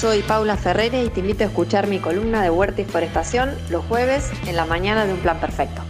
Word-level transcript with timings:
Soy 0.00 0.22
Paula 0.22 0.56
Ferrere 0.56 1.04
y 1.04 1.10
te 1.10 1.20
invito 1.20 1.44
a 1.44 1.48
escuchar 1.48 1.86
mi 1.86 1.98
columna 1.98 2.42
de 2.42 2.48
Huerta 2.48 2.80
y 2.80 2.86
Forestación 2.86 3.50
los 3.68 3.84
jueves 3.84 4.30
en 4.46 4.56
la 4.56 4.64
mañana 4.64 5.04
de 5.04 5.12
Un 5.12 5.18
Plan 5.18 5.38
Perfecto. 5.38 5.82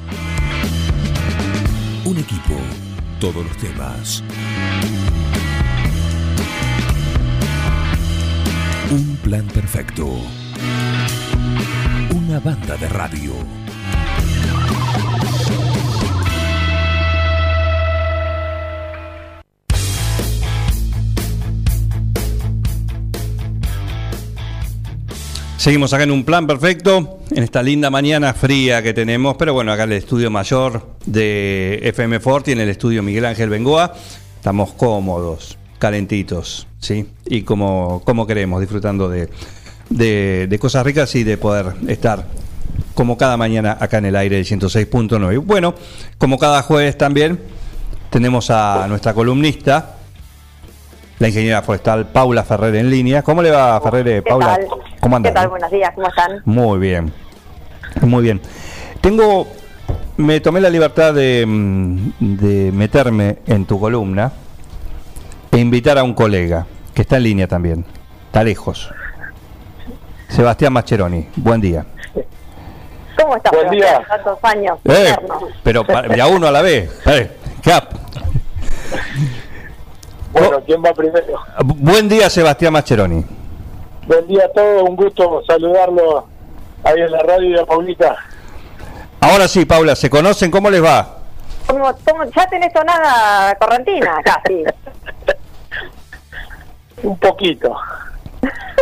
Un 2.04 2.19
equipo, 2.19 2.54
todos 3.21 3.45
los 3.46 3.57
temas. 3.57 4.25
Un 8.91 9.16
plan 9.23 9.46
perfecto. 9.46 10.09
Una 12.12 12.40
banda 12.40 12.77
de 12.79 12.88
radio. 12.88 13.59
Seguimos 25.60 25.92
acá 25.92 26.05
en 26.05 26.10
un 26.10 26.24
plan 26.24 26.46
perfecto, 26.46 27.19
en 27.30 27.42
esta 27.42 27.62
linda 27.62 27.91
mañana 27.91 28.32
fría 28.32 28.82
que 28.82 28.95
tenemos, 28.95 29.37
pero 29.37 29.52
bueno, 29.52 29.70
acá 29.70 29.82
en 29.82 29.92
el 29.92 29.98
estudio 29.98 30.30
mayor 30.30 30.87
de 31.05 31.80
FM 31.82 32.18
Forti, 32.18 32.52
en 32.52 32.60
el 32.60 32.70
estudio 32.70 33.02
Miguel 33.02 33.27
Ángel 33.27 33.51
Bengoa, 33.51 33.92
estamos 34.37 34.73
cómodos, 34.73 35.59
calentitos, 35.78 36.66
¿sí? 36.78 37.09
Y 37.27 37.42
como, 37.42 38.01
como 38.06 38.27
queremos, 38.27 38.62
disfrutando 38.62 39.10
de, 39.10 39.28
de, 39.91 40.46
de 40.48 40.59
cosas 40.59 40.82
ricas 40.82 41.15
y 41.15 41.24
de 41.24 41.37
poder 41.37 41.74
estar 41.88 42.27
como 42.95 43.18
cada 43.18 43.37
mañana 43.37 43.77
acá 43.79 43.98
en 43.98 44.06
el 44.06 44.16
aire 44.16 44.37
del 44.37 44.46
106.9. 44.46 45.34
Y 45.34 45.37
Bueno, 45.37 45.74
como 46.16 46.38
cada 46.38 46.62
jueves 46.62 46.96
también 46.96 47.38
tenemos 48.09 48.48
a 48.48 48.87
nuestra 48.88 49.12
columnista, 49.12 49.99
la 51.20 51.29
ingeniera 51.29 51.60
forestal 51.62 52.06
Paula 52.06 52.42
Ferrer 52.42 52.74
en 52.77 52.91
línea. 52.91 53.23
¿Cómo 53.23 53.42
le 53.42 53.51
va, 53.51 53.79
Ferrer? 53.80 54.23
¿Qué 54.24 54.30
Paula, 54.30 54.56
tal? 54.56 54.66
¿cómo 55.01 55.16
anda? 55.16 55.29
¿Qué 55.29 55.34
tal? 55.34 55.48
Buenos 55.48 55.70
días, 55.70 55.93
¿cómo 55.95 56.09
están? 56.09 56.43
Muy 56.46 56.79
bien, 56.79 57.13
muy 58.01 58.23
bien. 58.23 58.40
Tengo, 59.02 59.46
me 60.16 60.41
tomé 60.41 60.60
la 60.63 60.71
libertad 60.71 61.13
de, 61.15 61.45
mm, 61.46 62.10
de 62.21 62.73
meterme 62.73 63.38
en 63.46 63.66
tu 63.66 63.79
columna 63.79 64.32
e 65.53 65.59
invitar 65.59 65.98
a 65.98 66.03
un 66.03 66.15
colega 66.15 66.66
que 66.94 67.03
está 67.03 67.19
en 67.19 67.22
línea 67.25 67.47
también, 67.47 67.84
está 68.26 68.43
lejos. 68.43 68.91
Sebastián 70.28 70.72
Mascheroni, 70.72 71.28
buen 71.37 71.60
día. 71.60 71.84
¿Cómo 73.21 73.37
estás? 73.37 73.53
Buen 73.53 73.69
día. 73.71 74.00
Tantos 74.09 74.38
años. 74.43 74.78
Eh, 74.84 75.15
pero 75.62 75.84
pa- 75.87 76.03
de 76.03 76.19
a 76.22 76.26
uno 76.28 76.47
a 76.47 76.50
la 76.50 76.62
vez. 76.62 76.91
Eh, 77.04 77.31
cap. 77.62 77.91
Bueno, 80.41 80.62
¿quién 80.65 80.83
va 80.83 80.93
primero? 80.94 81.38
Buen 81.65 82.09
día, 82.09 82.31
Sebastián 82.31 82.72
Mascheroni. 82.72 83.25
Buen 84.06 84.27
día 84.27 84.44
a 84.47 84.49
todos, 84.53 84.88
un 84.88 84.97
gusto 84.97 85.43
saludarlo 85.47 86.27
ahí 86.82 87.00
en 87.00 87.10
la 87.12 87.19
radio 87.21 87.59
de 87.59 87.66
Paulita. 87.66 88.16
Ahora 89.21 89.47
sí, 89.49 89.65
Paula, 89.66 89.94
¿se 89.94 90.09
conocen? 90.09 90.50
¿Cómo 90.50 90.71
les 90.71 90.82
va? 90.82 91.19
¿Cómo- 91.66 91.94
cómo- 92.09 92.25
ya 92.25 92.47
tenés 92.49 92.72
sonada 92.72 93.55
correntina, 93.56 94.16
casi. 94.25 94.65
Un 97.03 97.19
poquito, 97.19 97.75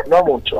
no 0.08 0.24
mucho. 0.24 0.58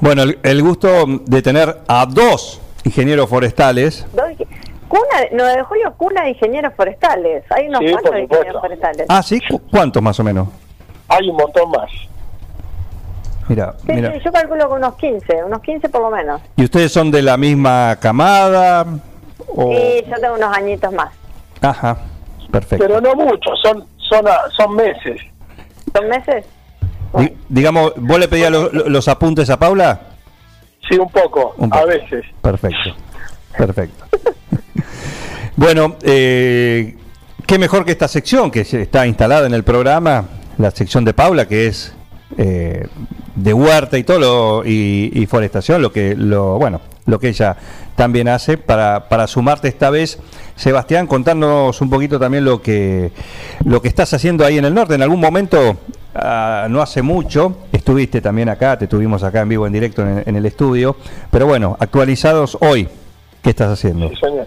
Bueno, 0.00 0.22
el, 0.22 0.38
el 0.42 0.62
gusto 0.62 0.88
de 1.26 1.42
tener 1.42 1.80
a 1.86 2.06
dos 2.06 2.60
ingenieros 2.84 3.28
forestales. 3.28 4.06
Cuna, 4.12 4.29
9 5.32 5.56
de 5.56 5.62
julio, 5.64 5.94
cuna 5.96 6.22
de 6.24 6.30
ingenieros 6.30 6.74
forestales. 6.74 7.44
Hay 7.50 7.68
unos 7.68 7.80
Sí, 7.80 7.90
cuantos 7.92 8.12
de 8.14 8.22
ingenieros 8.22 8.60
forestales. 8.60 9.06
Ah, 9.08 9.22
sí, 9.22 9.40
¿Cu- 9.48 9.60
¿cuántos 9.70 10.02
más 10.02 10.18
o 10.20 10.24
menos? 10.24 10.48
Hay 11.08 11.28
un 11.28 11.36
montón 11.36 11.70
más. 11.70 11.90
Mira, 13.48 13.74
Sí, 13.84 13.92
mira. 13.92 14.12
sí, 14.12 14.20
yo 14.24 14.30
calculo 14.32 14.68
que 14.68 14.74
unos 14.74 14.94
15, 14.94 15.44
unos 15.44 15.60
15 15.62 15.88
por 15.88 16.02
lo 16.02 16.10
menos. 16.10 16.40
¿Y 16.56 16.64
ustedes 16.64 16.92
son 16.92 17.10
de 17.10 17.20
la 17.22 17.36
misma 17.36 17.96
camada? 18.00 18.86
O... 19.48 19.72
Y 19.72 20.04
yo 20.08 20.16
tengo 20.20 20.34
unos 20.36 20.56
añitos 20.56 20.92
más. 20.92 21.12
Ajá, 21.60 21.96
perfecto. 22.52 22.84
Pero 22.86 23.00
no 23.00 23.14
mucho, 23.16 23.50
son 23.62 23.84
son 24.08 24.24
son 24.56 24.76
meses. 24.76 25.20
¿Son 25.94 26.08
meses? 26.08 26.44
Di- 27.18 27.36
digamos, 27.48 27.92
¿vos 27.96 28.18
le 28.20 28.28
pedías 28.28 28.52
lo- 28.52 28.70
lo- 28.70 28.88
los 28.88 29.08
apuntes 29.08 29.50
a 29.50 29.58
Paula? 29.58 30.00
Sí, 30.88 30.96
un 30.96 31.10
poco, 31.10 31.54
Un 31.58 31.74
a 31.74 31.84
veces. 31.84 32.24
Perfecto, 32.40 32.94
perfecto. 33.58 34.04
bueno, 35.60 35.96
eh, 36.02 36.96
qué 37.46 37.58
mejor 37.58 37.84
que 37.84 37.90
esta 37.92 38.08
sección 38.08 38.50
que 38.50 38.60
está 38.60 39.06
instalada 39.06 39.46
en 39.46 39.52
el 39.52 39.62
programa, 39.62 40.24
la 40.56 40.70
sección 40.70 41.04
de 41.04 41.12
Paula, 41.12 41.46
que 41.46 41.66
es 41.66 41.92
eh, 42.38 42.86
de 43.34 43.52
huerta 43.52 43.98
y 43.98 44.04
todo, 44.04 44.18
lo- 44.18 44.62
y, 44.64 45.10
y 45.12 45.26
forestación, 45.26 45.82
lo 45.82 45.92
que, 45.92 46.14
lo, 46.16 46.58
bueno, 46.58 46.80
lo 47.04 47.18
que 47.18 47.28
ella 47.28 47.56
también 47.94 48.28
hace. 48.28 48.56
Para, 48.56 49.08
para 49.10 49.26
sumarte 49.26 49.68
esta 49.68 49.90
vez, 49.90 50.18
Sebastián, 50.56 51.06
contarnos 51.06 51.78
un 51.82 51.90
poquito 51.90 52.18
también 52.18 52.44
lo 52.46 52.62
que, 52.62 53.12
lo 53.66 53.82
que 53.82 53.88
estás 53.88 54.14
haciendo 54.14 54.46
ahí 54.46 54.56
en 54.56 54.64
el 54.64 54.72
norte. 54.72 54.94
En 54.94 55.02
algún 55.02 55.20
momento, 55.20 55.76
ah, 56.14 56.68
no 56.70 56.80
hace 56.80 57.02
mucho, 57.02 57.58
estuviste 57.70 58.22
también 58.22 58.48
acá, 58.48 58.78
te 58.78 58.86
tuvimos 58.86 59.22
acá 59.24 59.42
en 59.42 59.48
vivo, 59.50 59.66
en 59.66 59.74
directo 59.74 60.00
en, 60.02 60.22
en 60.24 60.36
el 60.36 60.46
estudio, 60.46 60.96
pero 61.30 61.44
bueno, 61.46 61.76
actualizados 61.78 62.56
hoy, 62.62 62.88
¿qué 63.42 63.50
estás 63.50 63.70
haciendo? 63.70 64.08
Sí, 64.08 64.16
señor. 64.16 64.46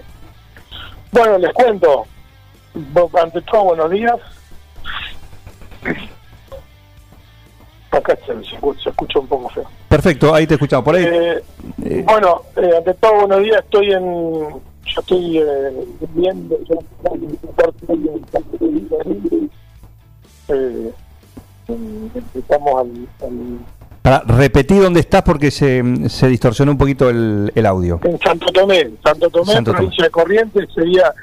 Bueno, 1.13 1.37
les 1.37 1.53
cuento. 1.53 2.05
Ante 3.21 3.41
todo, 3.43 3.65
buenos 3.65 3.91
días. 3.91 4.15
Acá 7.91 8.17
se, 8.25 8.33
se 8.43 8.55
escu- 8.57 8.75
se 8.81 8.89
escucha 8.89 9.19
un 9.19 9.27
poco 9.27 9.49
feo. 9.49 9.65
Perfecto, 9.87 10.33
ahí 10.33 10.47
te 10.47 10.55
escuchamos. 10.55 10.83
Por 10.83 10.95
ahí, 10.95 11.03
Eh, 11.05 11.43
eh, 11.85 12.03
Bueno, 12.07 12.41
eh, 12.55 12.71
ante 12.77 12.93
todo, 12.95 13.13
buenos 13.27 13.41
días. 13.41 13.59
Estoy 13.63 13.91
en. 13.93 14.49
Yo 14.85 14.99
estoy 14.99 15.37
eh, 15.37 15.85
viendo. 16.15 16.57
Yo, 16.63 16.79
eh, 20.49 20.91
estamos 22.35 22.81
al, 22.81 23.07
al- 23.27 23.59
para 24.03 24.19
repetir 24.19 24.81
dónde 24.81 24.99
estás 24.99 25.23
porque 25.23 25.49
se, 25.49 25.81
se 26.09 26.27
distorsionó 26.27 26.73
un 26.73 26.77
poquito 26.77 27.09
el, 27.09 27.51
el 27.55 27.65
audio. 27.65 28.01
en 28.03 28.19
Santo 28.19 28.47
Tomé. 28.51 28.91
Santo 29.01 29.29
Tomé, 29.29 29.53
Santo 29.53 29.71
Tomé. 29.71 29.77
provincia 29.77 30.03
de 30.03 30.11
Corrientes, 30.11 30.69
sería 30.75 31.13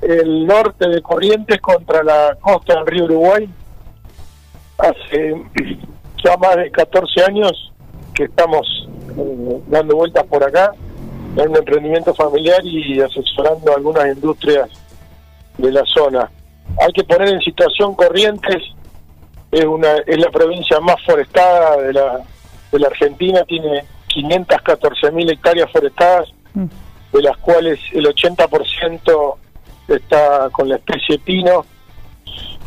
el 0.00 0.46
norte 0.46 0.88
de 0.88 1.02
Corrientes 1.02 1.60
contra 1.60 2.04
la 2.04 2.36
costa 2.40 2.76
del 2.76 2.86
río 2.86 3.04
Uruguay. 3.06 3.50
Hace 4.78 5.34
ya 6.24 6.36
más 6.36 6.56
de 6.56 6.70
14 6.70 7.24
años 7.24 7.72
que 8.14 8.24
estamos 8.24 8.88
eh, 9.18 9.60
dando 9.66 9.96
vueltas 9.96 10.24
por 10.26 10.44
acá 10.44 10.70
en 11.36 11.48
un 11.48 11.56
emprendimiento 11.56 12.14
familiar 12.14 12.64
y 12.64 13.00
asesorando 13.00 13.72
a 13.72 13.74
algunas 13.74 14.06
industrias 14.06 14.70
de 15.58 15.72
la 15.72 15.82
zona. 15.84 16.30
Hay 16.80 16.92
que 16.92 17.02
poner 17.02 17.28
en 17.28 17.40
situación 17.40 17.96
Corrientes, 17.96 18.62
es 19.54 19.64
una 19.64 19.98
es 20.04 20.18
la 20.18 20.30
provincia 20.30 20.80
más 20.80 20.96
forestada 21.04 21.76
de 21.76 21.92
la, 21.92 22.20
de 22.72 22.78
la 22.78 22.88
Argentina, 22.88 23.44
tiene 23.44 23.84
514 24.08 25.12
mil 25.12 25.30
hectáreas 25.30 25.70
forestadas, 25.70 26.28
de 26.54 27.22
las 27.22 27.36
cuales 27.38 27.78
el 27.92 28.06
80% 28.06 29.36
está 29.88 30.50
con 30.50 30.68
la 30.68 30.76
especie 30.76 31.18
pino 31.20 31.64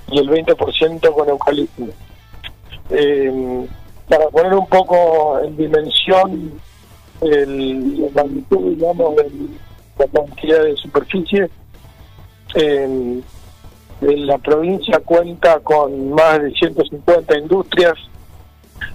y 0.10 0.20
el 0.20 0.30
20% 0.30 1.14
con 1.14 1.30
eucalipto. 1.30 1.84
Eh, 2.90 3.68
para 4.08 4.30
poner 4.30 4.54
un 4.54 4.68
poco 4.68 5.40
en 5.44 5.58
dimensión 5.58 6.54
el, 7.20 8.02
la 8.02 8.24
magnitud, 8.24 8.76
digamos, 8.76 9.16
de 9.18 9.30
la 10.00 10.08
cantidad 10.08 10.64
de 10.64 10.78
superficie, 10.78 11.50
eh, 12.56 13.22
la 14.02 14.38
provincia 14.38 15.00
cuenta 15.04 15.60
con 15.60 16.12
más 16.12 16.42
de 16.42 16.52
150 16.52 17.38
industrias 17.40 17.96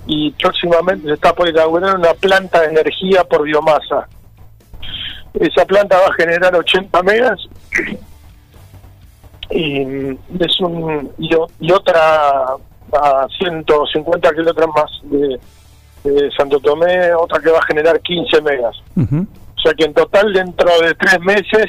y 0.07 0.31
próximamente 0.33 1.09
se 1.09 1.15
está 1.15 1.33
por 1.35 1.49
inaugurar 1.49 1.97
una 1.97 2.15
planta 2.15 2.61
de 2.61 2.69
energía 2.69 3.25
por 3.25 3.43
biomasa. 3.43 4.09
Esa 5.35 5.65
planta 5.65 5.99
va 5.99 6.07
a 6.07 6.15
generar 6.15 6.55
80 6.55 7.03
megas 7.03 7.41
y 9.51 10.13
es 10.41 10.61
un 10.61 11.11
y, 11.19 11.73
otra 11.73 12.55
a 12.93 13.27
150 13.39 14.31
kilómetros 14.31 14.69
más 14.75 14.91
de, 15.05 15.41
de 16.05 16.31
Santo 16.33 16.61
Tomé, 16.61 17.13
otra 17.15 17.41
que 17.41 17.51
va 17.51 17.59
a 17.59 17.67
generar 17.67 18.01
15 18.01 18.41
megas. 18.43 18.77
O 18.97 19.61
sea 19.61 19.75
que 19.75 19.85
en 19.85 19.95
total 19.95 20.33
dentro 20.33 20.71
de 20.81 20.95
tres 20.95 21.21
meses 21.21 21.67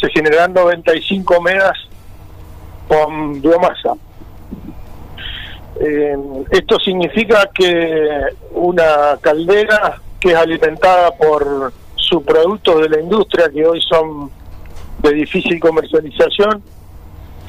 se 0.00 0.08
generarán 0.10 0.52
95 0.52 1.40
megas 1.42 1.76
con 2.88 3.40
biomasa. 3.40 3.94
Eh, 5.80 6.16
esto 6.50 6.78
significa 6.80 7.50
que 7.54 8.20
una 8.52 9.18
caldera 9.20 10.00
que 10.18 10.30
es 10.30 10.36
alimentada 10.36 11.10
por 11.12 11.72
subproductos 11.96 12.80
de 12.82 12.88
la 12.88 13.00
industria 13.00 13.50
que 13.52 13.66
hoy 13.66 13.80
son 13.82 14.30
de 15.00 15.12
difícil 15.12 15.60
comercialización 15.60 16.62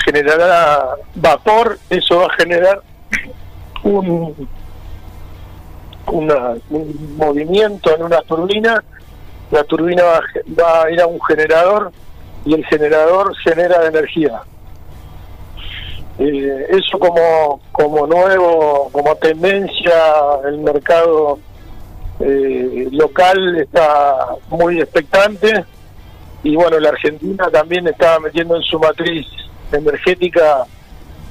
generará 0.04 0.95
vapor, 1.16 1.78
eso 1.90 2.18
va 2.19 2.25
a 2.25 2.33
generar 2.38 2.81
un, 3.83 4.48
una- 6.07 6.56
un 6.69 7.16
movimiento 7.18 7.95
en 7.95 8.04
una 8.04 8.22
turbina, 8.22 8.83
la 9.51 9.63
turbina 9.63 10.04
va, 10.04 10.22
va 10.60 10.83
a 10.83 10.92
ir 10.92 11.00
a 11.01 11.07
un 11.07 11.22
generador 11.22 11.92
y 12.45 12.54
el 12.56 12.66
generador 12.66 13.36
genera 13.38 13.86
energía. 13.86 14.42
Eh, 16.19 16.66
eso 16.69 16.98
como, 16.98 17.62
como 17.72 18.08
nuevo, 18.08 18.90
como 18.92 19.16
tendencia, 19.18 19.94
el 20.48 20.58
mercado 20.60 21.38
eh, 22.19 22.88
local 22.92 23.58
está 23.58 24.16
muy 24.50 24.81
expectante 24.81 25.64
y 26.44 26.56
bueno, 26.56 26.80
la 26.80 26.90
Argentina 26.90 27.50
también 27.52 27.88
está 27.88 28.19
metiendo 28.19 28.56
en 28.56 28.64
su 28.64 28.80
matriz 28.80 29.28
energética 29.72 30.66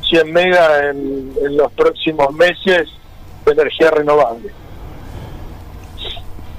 100 0.08 0.32
megas 0.32 0.82
en, 0.90 1.32
en 1.44 1.56
los 1.56 1.72
próximos 1.72 2.32
meses 2.34 2.88
de 3.44 3.52
energía 3.52 3.90
renovable. 3.90 4.50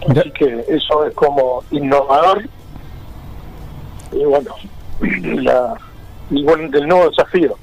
Así 0.10 0.32
que 0.32 0.66
eso 0.68 1.06
es 1.06 1.14
como 1.14 1.64
innovador 1.72 2.44
y 4.12 4.24
bueno, 4.24 4.54
la, 5.42 5.76
y 6.30 6.44
bueno, 6.44 6.70
el 6.78 6.88
nuevo 6.88 7.10
desafío. 7.10 7.58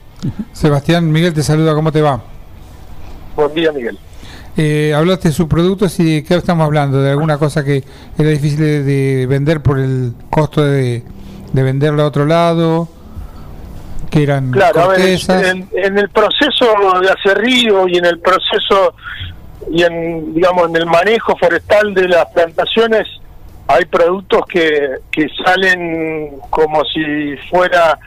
Sebastián, 0.53 1.11
Miguel 1.11 1.35
te 1.35 1.43
saluda, 1.43 1.75
¿cómo 1.75 1.93
te 1.93 2.03
va? 2.03 2.21
Buen 3.37 3.55
día, 3.55 3.73
Miguel. 3.73 3.99
Eh, 4.57 4.95
hablaste 4.95 5.29
de 5.29 5.35
sus 5.35 5.49
productos 5.49 5.99
y 5.99 6.17
de 6.17 6.25
qué 6.25 6.37
estamos 6.37 6.65
hablando, 6.65 7.03
de 7.03 7.11
alguna 7.11 7.39
cosa 7.39 7.65
que 7.65 7.83
era 8.17 8.31
difícil 8.31 8.61
de, 8.61 8.83
de 8.85 9.27
vender 9.27 9.61
por 9.61 9.79
el 9.81 10.13
costo 10.31 10.65
de, 10.65 11.03
de 11.53 11.63
venderlo 11.63 12.03
a 12.05 12.07
otro 12.07 12.25
lado, 12.25 12.89
que 14.11 14.23
eran 14.23 14.53
Claro, 14.53 14.83
a 14.83 14.89
ver, 14.89 15.01
en, 15.01 15.69
en 15.73 15.99
el 15.99 16.09
proceso 16.09 16.67
de 17.01 17.11
acerrío 17.11 17.89
y 17.89 17.97
en 17.97 18.05
el 18.05 18.21
proceso 18.21 18.95
y 19.71 19.83
en, 19.83 20.35
digamos, 20.35 20.69
en 20.69 20.77
el 20.77 20.87
manejo 20.87 21.37
forestal 21.37 21.93
de 21.95 22.09
las 22.09 22.27
plantaciones 22.27 23.09
hay 23.67 23.87
productos 23.87 24.43
que, 24.47 24.99
que 25.11 25.27
salen 25.45 26.37
como 26.51 26.85
si 26.85 27.35
fuera 27.51 27.99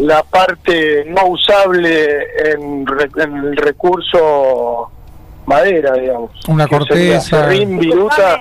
la 0.00 0.22
parte 0.22 1.04
no 1.06 1.26
usable 1.26 2.26
en, 2.52 2.86
re- 2.86 3.10
en 3.22 3.36
el 3.36 3.56
recurso 3.56 4.90
madera, 5.46 5.92
digamos. 5.94 6.30
Una 6.48 6.66
corteza. 6.68 7.20
serrín, 7.20 7.78
viruta, 7.78 8.40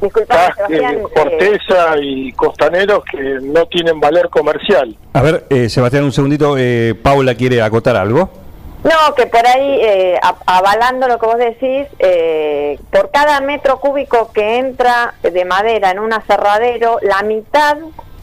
Disculpame, 0.00 0.40
Sebastián, 0.54 0.94
eh, 0.96 1.58
eh, 1.96 2.00
y 2.02 2.32
costaneros 2.32 3.02
que 3.10 3.20
no 3.42 3.66
tienen 3.66 3.98
valor 3.98 4.30
comercial. 4.30 4.96
A 5.12 5.22
ver, 5.22 5.46
eh, 5.50 5.68
Sebastián, 5.68 6.04
un 6.04 6.12
segundito. 6.12 6.56
eh, 6.56 6.94
Paula 7.02 7.34
quiere 7.34 7.60
acotar 7.62 7.96
algo. 7.96 8.30
No, 8.84 9.12
que 9.16 9.26
por 9.26 9.44
ahí, 9.44 9.80
eh, 9.82 10.16
a- 10.22 10.36
avalando 10.46 11.08
lo 11.08 11.18
que 11.18 11.26
vos 11.26 11.36
decís, 11.38 11.86
eh, 11.98 12.78
por 12.92 13.10
cada 13.10 13.40
metro 13.40 13.80
cúbico 13.80 14.30
que 14.32 14.58
entra 14.58 15.14
de 15.20 15.44
madera 15.44 15.90
en 15.90 15.98
un 15.98 16.12
aserradero, 16.12 16.98
la 17.02 17.22
mitad 17.22 17.76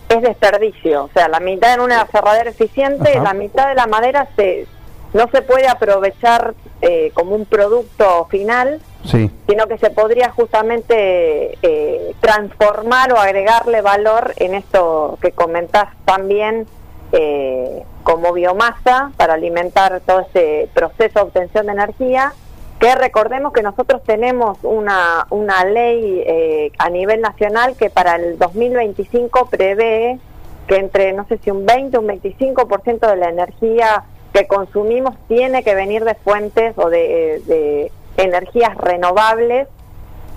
es 0.10 0.22
desperdicio. 0.22 1.06
O 1.06 1.10
sea, 1.14 1.28
la 1.28 1.40
mitad 1.40 1.74
en 1.74 1.82
un 1.82 1.92
aserradero 1.92 2.50
eficiente, 2.50 3.12
Ajá. 3.12 3.24
la 3.24 3.34
mitad 3.34 3.68
de 3.68 3.76
la 3.76 3.88
madera 3.88 4.28
se 4.36 4.68
no 5.14 5.30
se 5.32 5.42
puede 5.42 5.68
aprovechar 5.70 6.56
eh, 6.82 7.12
como 7.14 7.36
un 7.36 7.46
producto 7.46 8.26
final, 8.30 8.82
Sí. 9.06 9.32
sino 9.48 9.66
que 9.68 9.78
se 9.78 9.90
podría 9.92 10.30
justamente 10.32 11.58
eh, 11.62 12.14
transformar 12.20 13.14
o 13.14 13.18
agregarle 13.18 13.82
valor 13.82 14.34
en 14.38 14.56
esto 14.56 15.18
que 15.22 15.32
comentás 15.32 15.88
también 16.04 16.66
eh, 17.14 17.84
como 18.04 18.34
biomasa 18.34 19.12
para 19.16 19.36
alimentar 19.36 20.02
todo 20.06 20.22
este 20.22 20.68
proceso 20.74 21.20
de 21.20 21.22
obtención 21.22 21.68
de 21.68 21.72
energía, 21.74 22.34
que 22.80 22.94
recordemos 22.96 23.54
que 23.54 23.62
nosotros 23.62 24.04
tenemos 24.04 24.58
una, 24.64 25.28
una 25.30 25.64
ley 25.64 26.24
eh, 26.26 26.72
a 26.78 26.90
nivel 26.90 27.22
nacional 27.22 27.76
que 27.78 27.90
para 27.90 28.16
el 28.16 28.38
2025 28.38 29.48
prevé 29.50 30.20
que 30.68 30.78
entre, 30.78 31.14
no 31.14 31.26
sé 31.28 31.38
si 31.38 31.52
un 31.52 31.66
20 31.66 31.98
o 31.98 32.02
un 32.02 32.08
25% 32.08 33.08
de 33.08 33.16
la 33.16 33.30
energía 33.30 34.04
que 34.34 34.48
consumimos 34.48 35.16
tiene 35.28 35.64
que 35.64 35.76
venir 35.76 36.04
de 36.04 36.16
fuentes 36.16 36.78
o 36.78 36.90
de, 36.90 37.92
energías 38.18 38.76
renovables. 38.78 39.68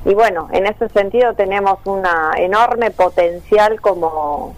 Y 0.05 0.15
bueno, 0.15 0.49
en 0.53 0.67
ese 0.67 0.89
sentido 0.91 1.35
tenemos 1.35 1.79
una 1.85 2.33
enorme 2.37 2.91
potencial 2.91 3.81
como, 3.81 4.55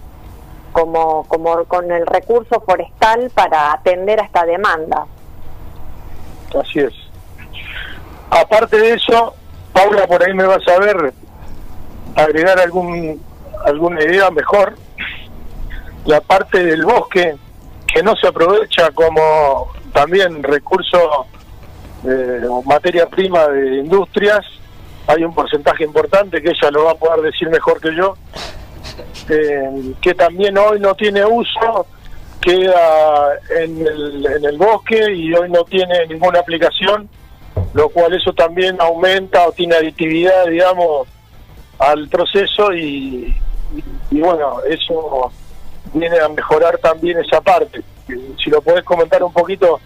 como, 0.71 1.23
como 1.27 1.63
con 1.65 1.91
el 1.91 2.05
recurso 2.05 2.61
forestal 2.61 3.31
para 3.33 3.73
atender 3.73 4.19
a 4.19 4.25
esta 4.25 4.45
demanda. 4.45 5.07
Así 6.53 6.79
es. 6.79 7.00
Aparte 8.31 8.77
de 8.77 8.93
eso, 8.93 9.35
Paula, 9.73 10.07
por 10.07 10.23
ahí 10.23 10.33
me 10.33 10.45
vas 10.45 10.65
a 10.67 10.79
ver 10.79 11.13
agregar 12.15 12.59
algún 12.59 13.21
alguna 13.65 14.01
idea 14.03 14.31
mejor. 14.31 14.75
La 16.05 16.21
parte 16.21 16.63
del 16.63 16.83
bosque 16.83 17.35
que 17.93 18.01
no 18.01 18.15
se 18.15 18.27
aprovecha 18.27 18.89
como 18.91 19.71
también 19.93 20.41
recurso 20.41 21.27
eh, 22.05 22.41
o 22.49 22.63
materia 22.63 23.05
prima 23.07 23.47
de 23.47 23.79
industrias, 23.79 24.45
hay 25.07 25.23
un 25.23 25.33
porcentaje 25.33 25.83
importante 25.83 26.41
que 26.41 26.49
ella 26.49 26.71
lo 26.71 26.85
va 26.85 26.91
a 26.91 26.95
poder 26.95 27.21
decir 27.21 27.49
mejor 27.49 27.81
que 27.81 27.93
yo, 27.93 28.15
eh, 29.29 29.93
que 30.01 30.13
también 30.13 30.57
hoy 30.57 30.79
no 30.79 30.95
tiene 30.95 31.23
uso, 31.25 31.85
queda 32.39 33.33
en 33.59 33.85
el, 33.85 34.25
en 34.25 34.45
el 34.45 34.57
bosque 34.57 35.11
y 35.13 35.33
hoy 35.33 35.49
no 35.49 35.63
tiene 35.65 36.07
ninguna 36.07 36.39
aplicación, 36.39 37.09
lo 37.73 37.89
cual 37.89 38.13
eso 38.13 38.33
también 38.33 38.79
aumenta 38.81 39.47
o 39.47 39.51
tiene 39.51 39.75
aditividad, 39.75 40.45
digamos, 40.47 41.07
al 41.79 42.07
proceso 42.09 42.73
y, 42.73 43.35
y, 43.75 43.83
y 44.11 44.21
bueno, 44.21 44.61
eso 44.69 45.31
viene 45.93 46.19
a 46.19 46.27
mejorar 46.29 46.77
también 46.77 47.19
esa 47.19 47.41
parte. 47.41 47.81
Si 48.43 48.49
lo 48.49 48.61
podés 48.61 48.83
comentar 48.83 49.23
un 49.23 49.31
poquito, 49.33 49.79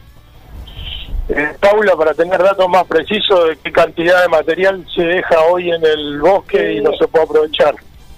eh, 1.30 1.56
Paula, 1.60 1.96
para 1.96 2.14
tener 2.14 2.42
datos 2.42 2.68
más 2.70 2.86
precisos 2.86 3.50
de 3.50 3.58
qué 3.58 3.72
cantidad 3.72 4.22
de 4.22 4.28
material 4.30 4.86
se 4.94 5.02
deja 5.04 5.40
hoy 5.52 5.72
en 5.72 5.84
el 5.86 6.20
bosque 6.20 6.74
y 6.74 6.82
no 6.82 6.92
se 6.94 7.08
puede 7.08 7.26
aprovechar. 7.26 7.76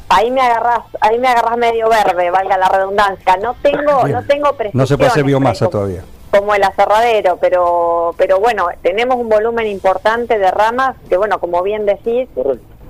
Ahí 0.10 0.32
me 0.32 0.40
agarras, 0.42 0.80
ahí 1.02 1.18
me 1.20 1.28
agarras 1.28 1.58
medio 1.58 1.90
verde, 1.90 2.32
valga 2.32 2.58
la 2.58 2.70
redundancia. 2.70 3.36
No 3.38 3.56
tengo, 3.62 4.04
Bien. 4.06 4.16
no 4.18 4.24
tengo 4.26 4.56
No 4.74 4.88
se 4.88 4.98
puede 4.98 5.10
hacer 5.10 5.24
biomasa 5.26 5.66
como- 5.66 5.72
todavía. 5.72 6.04
Como 6.38 6.56
el 6.56 6.64
aserradero, 6.64 7.38
pero 7.38 8.14
pero 8.18 8.40
bueno, 8.40 8.68
tenemos 8.82 9.18
un 9.18 9.30
volumen 9.30 9.68
importante 9.68 10.38
de 10.38 10.52
ramas 10.52 10.96
que 11.10 11.18
bueno, 11.18 11.40
como 11.40 11.64
bien 11.64 11.86
decís, 11.86 12.30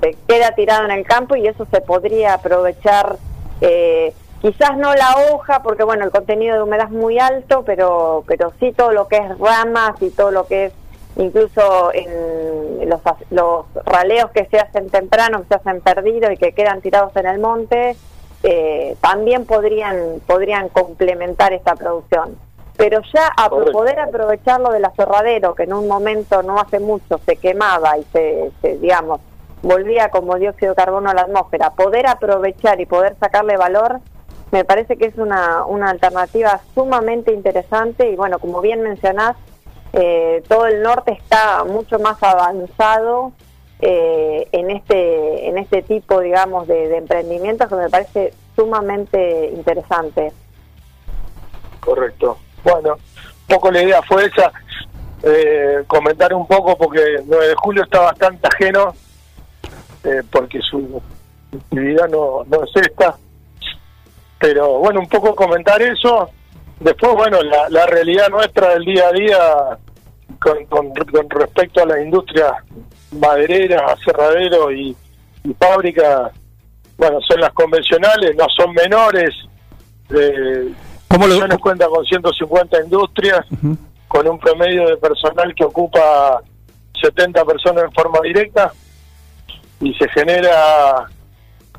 se 0.01 0.15
queda 0.27 0.51
tirado 0.51 0.86
en 0.86 0.91
el 0.91 1.05
campo 1.05 1.36
y 1.36 1.48
eso 1.48 1.65
se 1.72 1.81
podría 1.81 2.36
aprovechar 2.36 3.17
eh, 3.62 4.13
quizás 4.41 4.77
no 4.77 4.93
la 4.93 5.15
hoja 5.31 5.63
porque 5.63 5.83
bueno, 5.83 6.05
el 6.05 6.12
contenido 6.12 6.55
de 6.55 6.63
humedad 6.63 6.88
es 6.88 6.91
muy 6.91 7.19
alto, 7.19 7.63
pero 7.65 8.24
pero 8.27 8.53
sí 8.60 8.72
todo 8.74 8.91
lo 8.91 9.07
que 9.07 9.17
es 9.17 9.38
ramas 9.39 10.01
y 10.01 10.10
todo 10.10 10.31
lo 10.31 10.45
que 10.45 10.65
es 10.65 10.74
incluso 11.15 11.91
en 11.93 12.89
los, 12.89 13.65
raleos 13.86 14.29
que 14.31 14.45
se 14.45 14.60
hacen 14.60 14.89
temprano, 14.89 15.41
que 15.41 15.48
se 15.48 15.55
hacen 15.55 15.81
perdidos 15.81 16.31
y 16.31 16.38
que 16.38 16.51
quedan 16.51 16.81
tirados 16.81 17.15
en 17.15 17.25
el 17.25 17.39
monte, 17.39 17.95
eh, 18.43 18.95
también 19.01 19.45
podrían 19.45 20.22
podrían 20.27 20.69
complementar 20.69 21.53
esta 21.53 21.75
producción. 21.75 22.47
Pero 22.77 23.01
ya 23.13 23.31
a 23.36 23.50
Correcto. 23.50 23.72
poder 23.72 24.00
aprovecharlo 24.00 24.72
del 24.72 24.86
aserradero, 24.86 25.55
que 25.55 25.63
en 25.63 25.74
un 25.74 25.88
momento 25.88 26.43
no 26.43 26.60
hace 26.60 26.79
mucho 26.79 27.19
se 27.25 27.36
quemaba 27.36 27.98
y 27.98 28.03
se, 28.13 28.51
se, 28.62 28.77
digamos, 28.77 29.19
volvía 29.63 30.10
como 30.10 30.36
dióxido 30.36 30.74
de 30.74 30.75
carbono 30.75 31.10
a 31.10 31.15
la 31.15 31.22
atmósfera, 31.22 31.72
poder 31.72 32.07
aprovechar 32.07 32.79
y 32.79 32.86
poder 32.86 33.15
sacarle 33.19 33.57
valor, 33.57 34.00
me 34.51 34.63
parece 34.63 34.96
que 34.96 35.05
es 35.05 35.17
una, 35.17 35.65
una 35.65 35.89
alternativa 35.89 36.62
sumamente 36.74 37.34
interesante 37.34 38.10
y 38.12 38.15
bueno, 38.15 38.39
como 38.39 38.62
bien 38.62 38.81
mencionás, 38.81 39.36
eh, 39.93 40.43
todo 40.48 40.67
el 40.67 40.84
norte 40.84 41.13
está 41.13 41.63
mucho 41.63 41.98
más 42.00 42.22
avanzado 42.22 43.31
eh, 43.79 44.48
en 44.51 44.69
este 44.72 45.50
en 45.50 45.57
este 45.57 45.81
tipo, 45.81 46.19
digamos, 46.19 46.67
de, 46.67 46.88
de 46.88 46.98
emprendimientos 46.98 47.67
que 47.67 47.75
me 47.75 47.89
parece 47.89 48.34
sumamente 48.55 49.50
interesante. 49.53 50.31
Correcto. 51.79 52.38
Bueno, 52.69 52.95
un 52.95 53.55
poco 53.55 53.71
la 53.71 53.81
idea 53.81 54.01
fue 54.01 54.25
esa, 54.25 54.51
eh, 55.24 55.83
comentar 55.88 56.33
un 56.33 56.45
poco 56.45 56.77
porque 56.77 57.01
el 57.01 57.24
9 57.25 57.47
de 57.47 57.55
julio 57.55 57.83
está 57.83 58.01
bastante 58.01 58.45
ajeno, 58.45 58.93
eh, 60.03 60.21
porque 60.29 60.59
su 60.59 61.01
actividad 61.55 62.09
no, 62.09 62.43
no 62.45 62.63
es 62.65 62.75
esta, 62.75 63.15
pero 64.38 64.79
bueno, 64.79 65.00
un 65.00 65.07
poco 65.07 65.33
comentar 65.33 65.81
eso. 65.81 66.29
Después, 66.81 67.13
bueno, 67.15 67.39
la, 67.41 67.86
realidad 67.86 68.27
nuestra 68.29 68.74
del 68.74 68.83
día 68.83 69.07
a 69.07 69.12
día 69.13 69.77
con, 70.39 70.65
con, 70.65 70.93
con 70.93 71.29
respecto 71.29 71.81
a 71.81 71.86
la 71.86 72.01
industria 72.01 72.53
maderera, 73.13 73.93
aserradero 73.93 74.71
y, 74.74 74.95
y 75.45 75.53
fábrica, 75.53 76.31
bueno, 76.97 77.19
son 77.21 77.39
las 77.39 77.53
convencionales, 77.53 78.36
no 78.36 78.45
son 78.55 78.74
menores. 78.74 79.33
Eh, 80.09 80.71
¿Cómo 81.07 81.27
lo, 81.27 81.35
nos 81.47 81.59
cuenta 81.59 81.87
con 81.87 82.05
150 82.05 82.83
industrias 82.83 83.45
con 84.07 84.27
un 84.27 84.39
promedio 84.39 84.87
de 84.87 84.97
personal 84.97 85.53
que 85.55 85.63
ocupa 85.65 86.41
70 87.01 87.43
personas 87.45 87.83
en 87.85 87.91
forma 87.91 88.19
directa 88.23 88.71
y 89.81 89.93
se 89.93 90.07
genera 90.09 91.05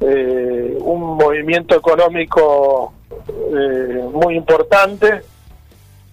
eh, 0.01 0.77
un 0.81 1.17
movimiento 1.17 1.75
económico 1.77 2.93
eh, 3.29 4.03
muy 4.13 4.37
importante, 4.37 5.23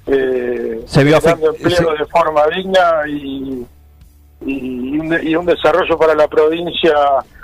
eh, 0.08 0.84
Se 0.88 1.04
vio 1.04 1.20
generando 1.22 1.56
empleo 1.56 1.78
se- 1.78 1.98
de 2.04 2.06
forma 2.10 2.42
digna 2.56 3.02
y, 3.08 3.66
y, 4.46 5.30
y 5.30 5.36
un 5.36 5.46
desarrollo 5.46 5.98
para 5.98 6.16
la 6.16 6.28
provincia, 6.28 6.94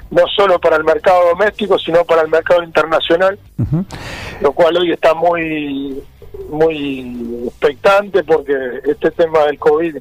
no 0.09 0.23
solo 0.35 0.59
para 0.59 0.77
el 0.77 0.83
mercado 0.83 1.29
doméstico, 1.29 1.77
sino 1.79 2.03
para 2.05 2.21
el 2.23 2.29
mercado 2.29 2.63
internacional. 2.63 3.37
Lo 4.41 4.51
cual 4.53 4.77
hoy 4.77 4.91
está 4.91 5.13
muy 5.13 6.01
muy 6.49 7.45
expectante 7.47 8.23
porque 8.23 8.53
este 8.85 9.11
tema 9.11 9.45
del 9.45 9.57
COVID 9.59 9.97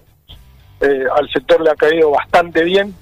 eh, 0.80 1.04
al 1.16 1.28
sector 1.30 1.60
le 1.60 1.70
ha 1.70 1.74
caído 1.74 2.10
bastante 2.10 2.64
bien. 2.64 2.94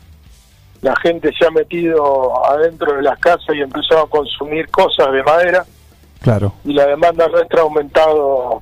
La 0.80 0.95
gente 0.97 1.30
se 1.38 1.47
ha 1.47 1.50
metido 1.50 2.45
adentro 2.47 2.95
de 2.95 3.02
las 3.02 3.18
casas 3.18 3.54
y 3.54 3.61
empezó 3.61 3.99
a 4.00 4.09
consumir 4.09 4.68
cosas 4.68 5.12
de 5.12 5.23
madera 5.23 5.64
Claro. 6.21 6.52
y 6.64 6.73
la 6.73 6.87
demanda 6.87 7.28
nuestra 7.28 7.61
ha 7.61 7.62
aumentado, 7.64 8.61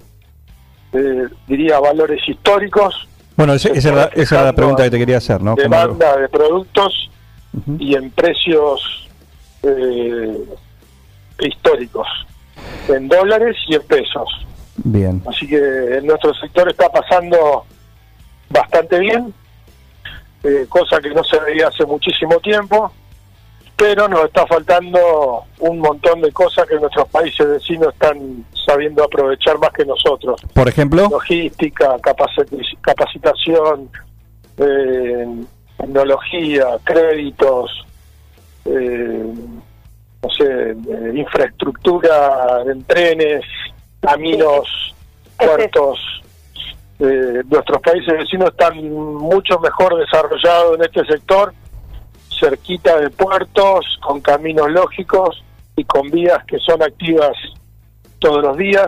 eh, 0.92 1.26
diría, 1.46 1.78
valores 1.80 2.20
históricos, 2.28 3.08
Bueno, 3.36 3.52
ese- 3.54 3.72
esa, 3.76 3.88
era, 3.92 4.04
esa 4.14 4.34
era 4.36 4.44
la 4.46 4.52
pregunta 4.54 4.82
que 4.84 4.90
te 4.90 4.98
quería 4.98 5.18
hacer, 5.18 5.42
¿no? 5.42 5.56
¿Cómo 5.56 5.68
lo- 5.68 5.80
demanda 5.82 6.16
de 6.18 6.28
productos 6.28 7.10
y 7.78 7.94
en 7.94 8.10
precios 8.10 9.08
eh, 9.62 10.38
históricos, 11.40 12.06
en 12.88 13.08
dólares 13.08 13.56
y 13.68 13.74
en 13.74 13.82
pesos. 13.82 14.28
Bien. 14.76 15.22
Así 15.26 15.46
que 15.46 15.56
en 15.56 16.06
nuestro 16.06 16.32
sector 16.34 16.68
está 16.68 16.88
pasando 16.90 17.64
bastante 18.50 18.98
bien, 18.98 19.32
eh, 20.44 20.66
cosa 20.68 21.00
que 21.00 21.10
no 21.10 21.24
se 21.24 21.38
veía 21.40 21.68
hace 21.68 21.84
muchísimo 21.84 22.38
tiempo, 22.40 22.92
pero 23.76 24.06
nos 24.08 24.24
está 24.26 24.46
faltando 24.46 25.44
un 25.58 25.78
montón 25.80 26.20
de 26.22 26.30
cosas 26.32 26.66
que 26.68 26.76
nuestros 26.76 27.08
países 27.08 27.46
vecinos 27.48 27.92
están 27.92 28.44
sabiendo 28.66 29.04
aprovechar 29.04 29.58
más 29.58 29.70
que 29.70 29.84
nosotros. 29.84 30.40
Por 30.54 30.68
ejemplo, 30.68 31.08
Logística, 31.10 31.96
capaci- 31.98 32.78
capacitación, 32.80 33.90
eh, 34.58 35.26
tecnología, 35.78 36.66
créditos, 36.84 37.70
eh, 38.64 39.24
no 40.26 40.34
sé, 40.34 40.70
eh, 40.70 41.12
infraestructura 41.14 42.62
en 42.66 42.84
trenes, 42.84 43.44
caminos, 44.00 44.94
puertos. 45.36 45.98
Eh, 46.98 47.42
nuestros 47.48 47.80
países 47.82 48.18
vecinos 48.18 48.50
están 48.50 48.82
mucho 48.92 49.58
mejor 49.60 49.96
desarrollados 49.98 50.76
en 50.76 50.84
este 50.84 51.04
sector, 51.04 51.52
cerquita 52.40 52.98
de 52.98 53.10
puertos, 53.10 53.98
con 54.02 54.20
caminos 54.20 54.70
lógicos 54.70 55.42
y 55.76 55.84
con 55.84 56.10
vías 56.10 56.42
que 56.46 56.58
son 56.58 56.82
activas 56.82 57.36
todos 58.18 58.42
los 58.42 58.56
días. 58.56 58.86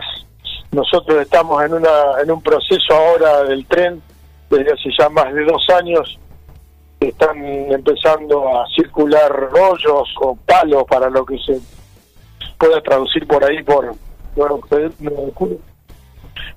Nosotros 0.71 1.21
estamos 1.21 1.63
en, 1.63 1.73
una, 1.73 2.21
en 2.21 2.31
un 2.31 2.41
proceso 2.41 2.93
ahora 2.93 3.43
del 3.43 3.65
tren 3.65 4.01
desde 4.49 4.73
hace 4.73 4.89
ya 4.97 5.09
más 5.09 5.33
de 5.33 5.45
dos 5.45 5.65
años. 5.69 6.19
Están 6.99 7.37
empezando 7.71 8.59
a 8.59 8.67
circular 8.75 9.31
rollos 9.31 10.09
o 10.21 10.35
palos 10.35 10.83
para 10.89 11.09
lo 11.09 11.25
que 11.25 11.37
se 11.37 11.59
pueda 12.57 12.81
traducir 12.81 13.25
por 13.25 13.43
ahí 13.43 13.63
por 13.63 13.95
bueno, 14.35 14.59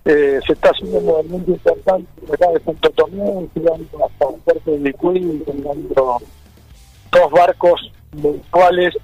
eh, 0.04 0.40
se 0.46 0.52
está 0.52 0.70
haciendo 0.70 0.98
un 0.98 1.06
movimiento 1.06 1.50
importante 1.52 2.08
acá 2.32 2.50
de 2.50 2.60
Santo 2.60 2.90
Tomé, 2.90 3.48
llegando 3.54 4.04
hasta 4.04 4.28
el 4.28 4.40
puerto 4.40 4.70
de 4.72 4.78
Licuí, 4.78 5.42
teniendo 5.46 6.18
dos 7.12 7.30
barcos 7.30 7.92
mensuales 8.12 8.94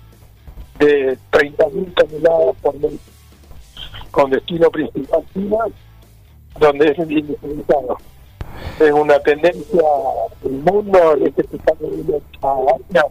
de 0.78 1.16
30.000 1.30 1.95
toneladas 1.95 2.57
por 2.62 2.75
mes, 2.80 3.00
con 4.11 4.30
destino 4.30 4.71
principal 4.71 5.25
China, 5.33 5.59
donde 6.59 6.90
es 6.90 6.99
industrializado. 6.99 7.97
Es 8.80 8.92
una 8.92 9.18
tendencia 9.20 9.82
del 10.42 10.52
mundo, 10.52 11.14
en 11.16 11.26
este 11.26 11.42
se 11.49 11.56
está 11.56 11.75
moviendo 11.80 12.20
a 12.42 12.56
Asia. 12.75 13.04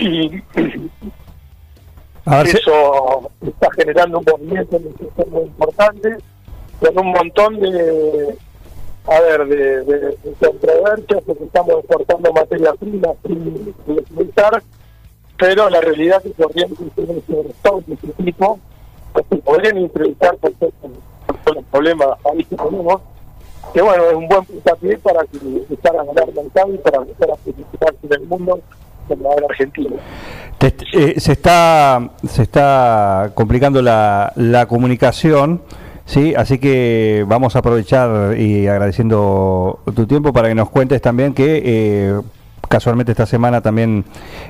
Y 0.00 0.30
si- 0.54 0.90
eso 2.58 3.30
está 3.46 3.68
generando 3.76 4.18
un 4.18 4.24
movimiento 4.30 4.76
en 4.76 4.86
el 4.88 4.96
sector 4.98 5.28
muy 5.28 5.42
importante, 5.42 6.16
con 6.80 6.98
un 6.98 7.12
montón 7.12 7.60
de, 7.60 8.36
a 9.06 9.20
ver, 9.20 9.46
de, 9.46 9.84
de, 9.84 9.98
de 10.00 10.32
controversias, 10.40 11.22
porque 11.26 11.44
estamos 11.44 11.74
exportando 11.78 12.32
materia 12.32 12.72
prima 12.74 13.08
sin 13.26 13.74
utilizar, 13.86 14.62
pero 15.38 15.68
la 15.70 15.80
realidad 15.80 16.22
es 16.24 16.32
que 16.34 16.42
Corrientes 16.42 16.78
tiene 16.94 17.14
de 17.14 17.94
ese 17.94 18.12
tipo, 18.24 18.58
que 19.14 19.22
se 19.28 19.36
podrían 19.42 19.78
introducir 19.78 20.16
por 20.40 20.52
todos 20.52 21.56
los 21.56 21.64
problemas 21.70 22.08
ahí 22.30 22.44
que 22.44 22.56
tenemos, 22.56 23.00
que 23.72 23.82
bueno, 23.82 24.04
es 24.04 24.14
un 24.14 24.28
buen 24.28 24.44
puntapié 24.44 24.98
para 24.98 25.20
empezar 25.22 25.96
a 25.96 26.04
ganar 26.04 26.26
mercado 26.34 26.74
y 26.74 26.78
para 26.78 26.98
empezar 26.98 27.30
a 27.30 27.36
en 28.02 28.12
el 28.12 28.26
mundo 28.26 28.60
como 29.08 29.30
ahora 29.30 29.46
Argentina. 29.48 29.96
eh, 30.92 31.14
se 31.18 31.32
está 31.32 32.10
se 32.26 32.42
está 32.42 33.32
complicando 33.34 33.82
la, 33.82 34.32
la 34.36 34.66
comunicación, 34.66 35.62
sí, 36.04 36.34
así 36.34 36.58
que 36.58 37.24
vamos 37.26 37.56
a 37.56 37.60
aprovechar 37.60 38.38
y 38.38 38.66
agradeciendo 38.66 39.80
tu 39.94 40.06
tiempo 40.06 40.32
para 40.32 40.48
que 40.48 40.54
nos 40.54 40.70
cuentes 40.70 41.00
también 41.00 41.34
que 41.34 41.62
eh, 41.64 42.20
casualmente 42.68 43.12
esta 43.12 43.26
semana 43.26 43.60
también 43.60 44.04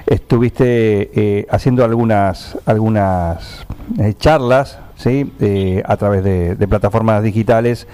estuviste 0.07 1.11
eh, 1.15 1.47
haciendo 1.51 1.85
algunas 1.85 2.59
algunas 2.67 3.67
eh, 3.99 4.15
charlas, 4.19 4.79
sí, 5.01 5.33
eh, 5.41 5.83
a 5.87 5.97
través 5.97 6.23
de, 6.23 6.69
plataformas 6.69 7.23
digitales. 7.23 7.89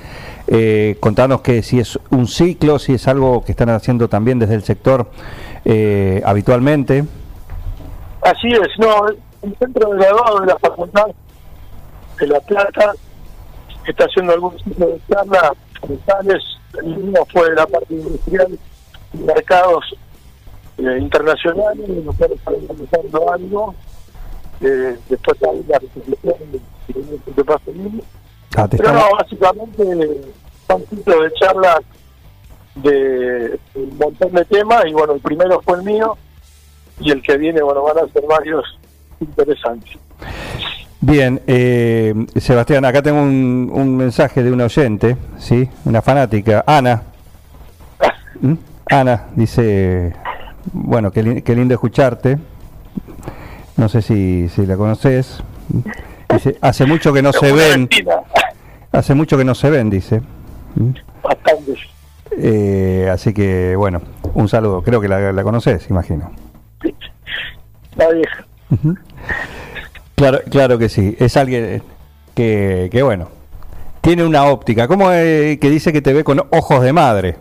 Eh, 0.49 0.97
contanos 1.01 1.41
que 1.41 1.63
si 1.63 1.79
es 1.79 1.99
un 2.11 2.27
ciclo, 2.27 2.79
si 2.79 2.95
es 2.95 3.09
algo 3.09 3.45
que 3.45 3.53
están 3.53 3.71
haciendo 3.71 4.09
también 4.09 4.39
desde 4.39 4.55
el 4.55 4.63
sector 4.63 5.09
eh, 5.65 6.23
habitualmente. 6.25 7.05
Así 8.23 8.49
es, 8.49 8.69
no, 8.79 9.09
el 9.09 9.57
centro 9.59 9.91
de 9.91 9.99
graduado 9.99 10.41
de 10.41 10.47
la 10.47 10.59
Facultad 10.59 11.07
de 12.19 12.27
La 12.27 12.41
Plata 12.41 12.93
está 13.87 14.05
haciendo 14.05 14.33
algún 14.33 14.57
tipo 14.57 14.87
de 14.87 15.01
charla 15.09 15.53
el 16.79 16.97
mismo 16.97 17.27
fue 17.33 17.55
la 17.55 17.67
parte 17.67 17.95
industrial 17.95 18.59
mercados 19.13 19.85
eh, 20.79 20.99
internacionales, 21.01 21.89
nosotros 21.89 22.39
estamos 22.39 23.33
algo, 23.33 23.75
eh, 24.61 24.97
después 25.09 25.37
hay 25.43 25.65
la 25.69 25.79
resolución 25.79 26.35
de 26.53 27.35
que 27.35 27.45
pasa 27.45 27.71
mismo. 27.73 28.03
Ah, 28.57 28.67
Pero 28.71 28.93
no, 28.93 29.03
básicamente 29.19 30.21
son 30.67 30.83
ciclos 30.89 31.23
de 31.23 31.33
charlas 31.35 31.81
de 32.77 33.59
un 33.75 33.99
montón 33.99 34.33
de 34.33 34.45
temas 34.45 34.85
y 34.87 34.93
bueno, 34.93 35.15
el 35.15 35.21
primero 35.21 35.61
fue 35.63 35.79
el 35.79 35.85
mío 35.85 36.17
y 37.01 37.11
el 37.11 37.23
que 37.23 37.37
viene, 37.37 37.63
bueno, 37.63 37.83
van 37.83 37.99
a 37.99 38.13
ser 38.13 38.23
varios 38.29 38.65
interesantes. 39.21 39.99
Bien, 41.01 41.41
eh, 41.47 42.15
Sebastián, 42.37 42.85
acá 42.85 43.03
tengo 43.03 43.21
un, 43.21 43.71
un 43.73 43.97
mensaje 43.97 44.43
de 44.43 44.51
un 44.51 44.61
oyente, 44.61 45.17
¿sí? 45.39 45.69
Una 45.85 46.01
fanática, 46.01 46.65
Ana. 46.67 47.03
¿Mm? 48.41 48.55
Ana 48.89 49.27
dice, 49.35 50.15
bueno, 50.73 51.11
qué, 51.11 51.43
qué 51.43 51.55
lindo 51.55 51.75
escucharte. 51.75 52.39
No 53.77 53.89
sé 53.89 54.03
si, 54.03 54.49
si 54.49 54.67
la 54.67 54.77
conoces. 54.77 55.43
Dice, 56.33 56.57
hace 56.61 56.87
mucho 56.87 57.13
que 57.13 57.23
no 57.23 57.33
se 57.33 57.53
ven, 57.53 57.87
vecina, 57.89 58.15
hace 58.93 59.15
mucho 59.15 59.37
que 59.37 59.45
no 59.45 59.55
se 59.55 59.71
ven, 59.71 59.91
dice. 59.91 60.21
¿Mm? 60.75 60.91
Eh, 62.39 63.09
así 63.13 63.33
que, 63.33 63.77
bueno, 63.77 64.01
un 64.35 64.49
saludo. 64.49 64.83
Creo 64.83 65.01
que 65.01 65.09
la, 65.09 65.33
la 65.33 65.43
conoces, 65.43 65.89
imagino. 65.91 66.31
La 67.97 68.09
vieja. 68.11 68.45
Claro, 70.15 70.41
claro 70.51 70.79
que 70.79 70.89
sí. 70.89 71.15
Es 71.19 71.37
alguien 71.37 71.83
que, 72.35 72.89
que 72.91 73.03
bueno, 73.03 73.29
tiene 74.01 74.25
una 74.25 74.45
óptica. 74.45 74.89
¿Cómo 74.89 75.11
es 75.13 75.59
que 75.59 75.71
dice 75.71 75.93
que 75.93 76.03
te 76.03 76.13
ve 76.13 76.25
con 76.25 76.43
ojos 76.51 76.83
de 76.83 76.93
madre? 76.93 77.37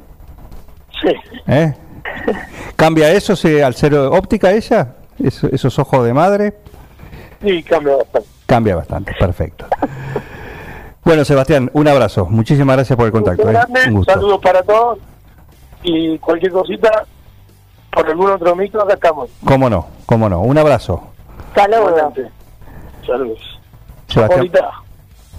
Sí. 1.01 1.13
¿Eh? 1.47 1.73
¿Cambia 2.75 3.11
eso 3.11 3.35
si- 3.35 3.59
al 3.61 3.75
ser 3.75 3.95
óptica 3.95 4.51
ella? 4.51 4.95
Eso- 5.21 5.47
¿Esos 5.51 5.77
ojos 5.79 6.05
de 6.05 6.13
madre? 6.13 6.53
Sí, 7.41 7.63
cambia 7.63 7.95
bastante. 7.97 8.29
Cambia 8.45 8.75
bastante, 8.75 9.13
perfecto. 9.19 9.65
Bueno, 11.03 11.23
Sebastián, 11.23 11.69
un 11.73 11.87
abrazo. 11.87 12.25
Muchísimas 12.25 12.75
gracias 12.77 12.97
por 12.97 13.05
el 13.05 13.11
contacto. 13.11 13.43
Un 13.47 13.55
¿eh? 13.55 13.59
Un 13.87 13.93
gusto. 13.95 14.13
saludos 14.13 14.39
para 14.41 14.63
todos 14.63 14.99
y 15.83 16.17
cualquier 16.19 16.51
cosita 16.51 17.05
por 17.91 18.07
algún 18.07 18.31
otro 18.31 18.55
micro 18.55 18.81
acá 18.83 18.95
estamos. 18.95 19.29
¿Cómo 19.45 19.69
no? 19.69 19.87
¿Cómo 20.05 20.27
no? 20.29 20.41
Un 20.41 20.57
abrazo. 20.57 21.03
Saludos. 21.53 22.11
Saludos. 23.05 23.59
Sebastián. 24.07 24.49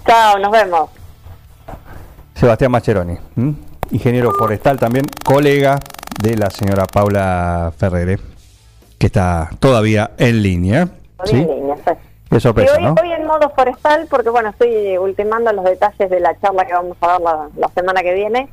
Chao, 0.06 0.38
nos 0.38 0.50
vemos. 0.52 0.90
Sebastián 2.34 2.70
Mascheroni, 2.70 3.16
¿m? 3.36 3.54
ingeniero 3.90 4.30
forestal 4.32 4.78
también, 4.78 5.04
colega 5.24 5.78
de 6.22 6.36
la 6.36 6.50
señora 6.50 6.84
Paula 6.84 7.72
Ferrere, 7.76 8.18
que 8.98 9.06
está 9.06 9.50
todavía 9.60 10.12
en 10.18 10.42
línea. 10.42 10.88
¿sí? 11.24 11.36
En 11.36 11.48
línea, 11.48 11.76
sí. 11.76 11.92
Hoy, 12.48 12.82
¿no? 12.82 12.94
hoy 13.00 13.12
en 13.12 13.24
modo 13.26 13.50
forestal, 13.50 14.06
porque 14.10 14.30
bueno, 14.30 14.50
estoy 14.50 14.98
ultimando 14.98 15.52
los 15.52 15.64
detalles 15.64 16.10
de 16.10 16.18
la 16.20 16.38
charla 16.40 16.66
que 16.66 16.72
vamos 16.72 16.96
a 17.00 17.06
dar 17.06 17.20
la, 17.20 17.48
la 17.56 17.68
semana 17.68 18.02
que 18.02 18.14
viene. 18.14 18.48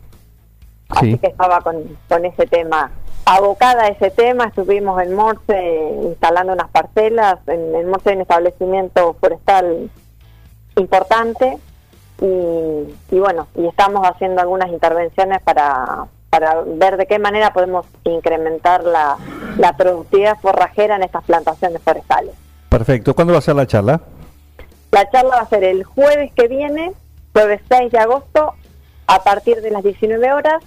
Así 0.90 1.14
Sí. 1.14 1.18
que 1.18 1.28
estaba 1.28 1.60
con, 1.62 1.82
con 2.08 2.24
ese 2.24 2.46
tema, 2.46 2.92
abocada 3.26 3.84
a 3.84 3.88
ese 3.88 4.12
tema. 4.12 4.46
Estuvimos 4.46 5.02
en 5.02 5.16
Morse 5.16 5.92
instalando 6.04 6.54
unas 6.54 6.70
parcelas. 6.70 7.40
En, 7.48 7.76
en 7.76 7.90
Morse 7.90 8.10
hay 8.12 8.16
un 8.18 8.22
establecimiento 8.22 9.16
forestal 9.20 9.90
importante. 10.78 11.58
Y, 12.22 12.26
y 13.16 13.20
bueno, 13.20 13.48
y 13.56 13.66
estamos 13.68 14.06
haciendo 14.08 14.42
algunas 14.42 14.70
intervenciones 14.70 15.42
para, 15.42 16.06
para 16.30 16.62
ver 16.62 16.98
de 16.98 17.08
qué 17.08 17.18
manera 17.18 17.52
podemos 17.54 17.86
incrementar 18.04 18.84
la, 18.84 19.18
la 19.58 19.76
productividad 19.76 20.38
forrajera 20.40 20.96
en 20.96 21.04
estas 21.04 21.24
plantaciones 21.24 21.82
forestales. 21.82 22.36
Perfecto. 22.70 23.14
¿Cuándo 23.14 23.34
va 23.34 23.40
a 23.40 23.42
ser 23.42 23.56
la 23.56 23.68
charla? 23.68 24.02
La 24.92 25.10
charla 25.10 25.36
va 25.36 25.42
a 25.42 25.50
ser 25.50 25.64
el 25.64 25.84
jueves 25.84 26.32
que 26.34 26.48
viene, 26.48 26.92
jueves 27.34 27.62
6 27.70 27.92
de 27.92 28.00
agosto, 28.00 28.54
a 29.08 29.24
partir 29.24 29.62
de 29.62 29.72
las 29.72 29.84
19 29.84 30.34
horas. 30.34 30.64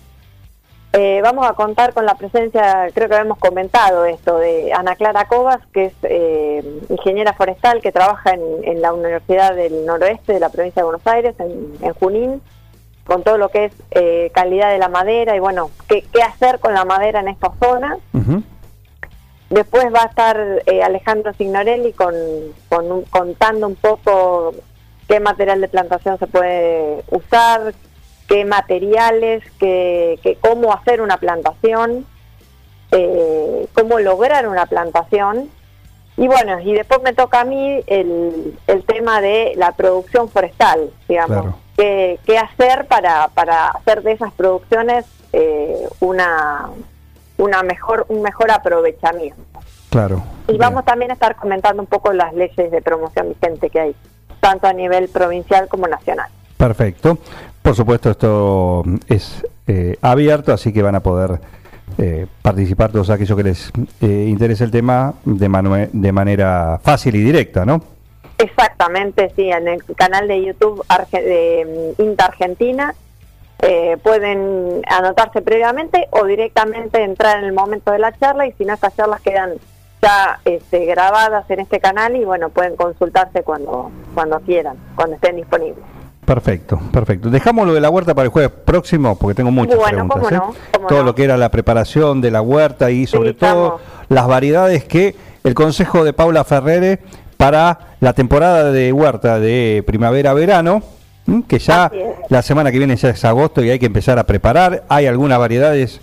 Eh, 0.92 1.20
vamos 1.22 1.46
a 1.46 1.52
contar 1.52 1.92
con 1.92 2.06
la 2.06 2.14
presencia, 2.14 2.86
creo 2.94 3.08
que 3.08 3.16
habíamos 3.16 3.38
comentado 3.38 4.06
esto, 4.06 4.38
de 4.38 4.72
Ana 4.72 4.96
Clara 4.96 5.26
Cobas, 5.26 5.58
que 5.72 5.86
es 5.86 5.92
eh, 6.04 6.64
ingeniera 6.88 7.34
forestal 7.34 7.82
que 7.82 7.92
trabaja 7.92 8.30
en, 8.30 8.40
en 8.62 8.80
la 8.80 8.92
Universidad 8.92 9.54
del 9.54 9.84
Noroeste 9.84 10.32
de 10.32 10.40
la 10.40 10.48
provincia 10.48 10.80
de 10.80 10.84
Buenos 10.84 11.06
Aires, 11.06 11.34
en, 11.38 11.74
en 11.82 11.92
Junín, 11.94 12.42
con 13.06 13.22
todo 13.22 13.38
lo 13.38 13.48
que 13.48 13.66
es 13.66 13.72
eh, 13.92 14.30
calidad 14.34 14.70
de 14.70 14.78
la 14.78 14.88
madera 14.88 15.36
y 15.36 15.38
bueno, 15.38 15.70
qué, 15.88 16.04
qué 16.12 16.22
hacer 16.22 16.58
con 16.58 16.74
la 16.74 16.84
madera 16.84 17.20
en 17.20 17.28
esta 17.28 17.52
zona. 17.60 17.98
Después 19.50 19.86
va 19.94 20.02
a 20.02 20.06
estar 20.06 20.62
eh, 20.66 20.82
Alejandro 20.82 21.32
Signorelli 21.34 21.92
con, 21.92 22.14
con 22.68 22.90
un- 22.90 23.02
contando 23.04 23.66
un 23.68 23.76
poco 23.76 24.54
qué 25.08 25.20
material 25.20 25.60
de 25.60 25.68
plantación 25.68 26.18
se 26.18 26.26
puede 26.26 27.04
usar, 27.10 27.72
qué 28.28 28.44
materiales, 28.44 29.44
qué, 29.60 30.18
qué- 30.22 30.36
cómo 30.40 30.72
hacer 30.72 31.00
una 31.00 31.16
plantación, 31.18 32.04
eh, 32.90 33.66
cómo 33.74 33.98
lograr 34.00 34.48
una 34.48 34.66
plantación. 34.66 35.48
Y 36.16 36.26
bueno, 36.28 36.58
y 36.60 36.72
después 36.72 37.02
me 37.02 37.12
toca 37.12 37.42
a 37.42 37.44
mí 37.44 37.82
el, 37.86 38.58
el 38.66 38.84
tema 38.84 39.20
de 39.20 39.52
la 39.56 39.72
producción 39.72 40.28
forestal, 40.28 40.90
digamos. 41.08 41.42
Claro. 41.42 41.58
¿Qué, 41.76 42.18
qué 42.24 42.38
hacer 42.38 42.86
para, 42.86 43.28
para 43.28 43.68
hacer 43.68 44.02
de 44.02 44.12
esas 44.12 44.32
producciones 44.32 45.04
eh, 45.34 45.86
una, 46.00 46.70
una 47.38 47.62
mejor, 47.62 48.06
un 48.08 48.22
mejor 48.22 48.50
aprovechamiento? 48.50 49.40
Claro. 49.90 50.22
Y 50.48 50.52
Bien. 50.52 50.58
vamos 50.60 50.84
también 50.84 51.10
a 51.10 51.14
estar 51.14 51.36
comentando 51.36 51.82
un 51.82 51.86
poco 51.88 52.12
las 52.12 52.34
leyes 52.34 52.70
de 52.70 52.82
promoción 52.82 53.28
vigente 53.28 53.70
que 53.70 53.80
hay, 53.80 53.96
tanto 54.40 54.66
a 54.66 54.72
nivel 54.72 55.08
provincial 55.08 55.68
como 55.68 55.86
nacional. 55.86 56.28
Perfecto. 56.56 57.18
Por 57.62 57.74
supuesto, 57.74 58.10
esto 58.10 58.82
es 59.08 59.44
eh, 59.66 59.96
abierto, 60.00 60.52
así 60.52 60.72
que 60.72 60.82
van 60.82 60.94
a 60.94 61.00
poder 61.00 61.40
eh, 61.98 62.26
participar 62.42 62.92
todos 62.92 63.10
aquellos 63.10 63.36
que 63.36 63.42
les 63.44 63.72
eh, 64.00 64.26
interese 64.28 64.64
el 64.64 64.70
tema 64.70 65.14
de, 65.24 65.88
de 65.92 66.12
manera 66.12 66.78
fácil 66.82 67.14
y 67.16 67.22
directa, 67.22 67.64
¿no? 67.64 67.80
Exactamente, 68.38 69.32
sí, 69.34 69.50
en 69.50 69.66
el 69.66 69.82
canal 69.96 70.28
de 70.28 70.44
YouTube 70.44 70.84
Arge- 70.88 71.22
de 71.24 71.94
mm, 71.98 72.02
Inta 72.02 72.26
Argentina 72.26 72.94
eh, 73.62 73.96
pueden 74.02 74.82
anotarse 74.88 75.42
previamente 75.42 76.08
o 76.10 76.24
directamente 76.24 77.02
entrar 77.02 77.38
en 77.38 77.44
el 77.44 77.52
momento 77.52 77.90
de 77.92 77.98
la 77.98 78.12
charla 78.18 78.46
y 78.46 78.52
si 78.52 78.64
no, 78.64 78.74
estas 78.74 78.94
charlas 78.96 79.20
quedan 79.22 79.54
ya 80.02 80.38
este, 80.44 80.84
grabadas 80.84 81.48
en 81.50 81.60
este 81.60 81.80
canal 81.80 82.14
y 82.16 82.24
bueno, 82.24 82.50
pueden 82.50 82.76
consultarse 82.76 83.42
cuando, 83.42 83.90
cuando 84.14 84.38
quieran, 84.40 84.76
cuando 84.94 85.16
estén 85.16 85.36
disponibles. 85.36 85.82
Perfecto, 86.24 86.80
perfecto. 86.92 87.30
Dejamos 87.30 87.66
lo 87.68 87.72
de 87.72 87.80
la 87.80 87.88
huerta 87.88 88.12
para 88.14 88.24
el 88.26 88.30
jueves 88.32 88.50
próximo, 88.64 89.16
porque 89.16 89.36
tengo 89.36 89.52
muchas 89.52 89.76
Bueno, 89.78 90.08
preguntas. 90.08 90.18
cómo 90.18 90.28
¿eh? 90.28 90.34
no, 90.34 90.54
cómo 90.72 90.86
Todo 90.88 90.98
no. 90.98 91.04
lo 91.04 91.14
que 91.14 91.24
era 91.24 91.36
la 91.36 91.50
preparación 91.50 92.20
de 92.20 92.30
la 92.32 92.42
huerta 92.42 92.90
y 92.90 93.06
sobre 93.06 93.30
Sí, 93.30 93.36
todo 93.36 93.80
las 94.08 94.26
variedades 94.26 94.84
que 94.84 95.14
el 95.44 95.54
consejo 95.54 96.04
de 96.04 96.12
Paula 96.12 96.42
Ferrere 96.44 96.98
para 97.36 97.78
la 98.00 98.12
temporada 98.12 98.72
de 98.72 98.92
huerta 98.92 99.38
de 99.38 99.84
primavera-verano, 99.86 100.82
¿m? 101.26 101.42
que 101.46 101.58
ya 101.58 101.90
la 102.28 102.42
semana 102.42 102.70
que 102.72 102.78
viene 102.78 102.96
ya 102.96 103.10
es 103.10 103.24
agosto 103.24 103.62
y 103.62 103.70
hay 103.70 103.78
que 103.78 103.86
empezar 103.86 104.18
a 104.18 104.24
preparar. 104.24 104.84
Hay 104.88 105.06
algunas 105.06 105.38
variedades, 105.38 106.00